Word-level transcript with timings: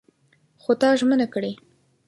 خو 0.61 0.71
تا 0.81 0.87
ژمنه 0.99 1.27
کړې! 1.33 1.51